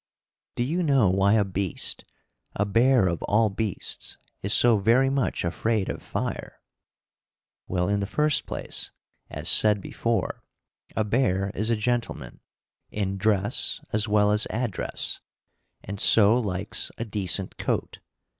[0.55, 2.05] Do you know why a beast,
[2.55, 6.59] a bear of all beasts, is so very much afraid of fire?
[7.67, 8.89] Well, in the first place,
[9.29, 10.41] as said before,
[10.95, 12.39] a bear is a gentleman,
[12.89, 15.21] in dress as well as address,
[15.83, 17.99] and so likes a decent coat.